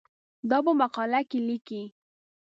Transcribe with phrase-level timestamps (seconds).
[0.49, 1.81] دا په مقاله کې لیکې.